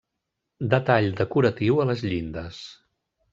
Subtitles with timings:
[0.71, 2.65] Detall decoratiu a les llindes.